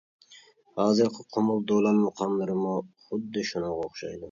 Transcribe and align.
ھازىرقى 0.81 1.25
قۇمۇل، 1.35 1.61
دولان 1.73 2.01
مۇقاملىرىمۇ 2.07 2.73
خۇددى 3.07 3.47
شۇنىڭغا 3.53 3.89
ئوخشايدۇ. 3.89 4.19